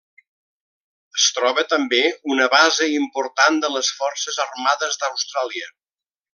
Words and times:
Es 1.19 1.25
troba 1.39 1.65
també 1.73 1.99
una 2.37 2.49
base 2.55 2.89
important 2.95 3.63
de 3.67 3.73
les 3.77 3.93
forces 4.01 4.43
armades 4.49 4.99
d'Austràlia. 5.05 5.73